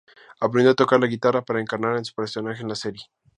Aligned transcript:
Aprendió 0.39 0.71
a 0.71 0.75
tocar 0.75 0.99
la 0.99 1.05
guitarra 1.05 1.43
para 1.43 1.61
encarnar 1.61 1.93
a 1.95 2.03
su 2.03 2.15
personaje 2.15 2.63
en 2.63 2.69
la 2.69 2.75
serie. 2.75 3.05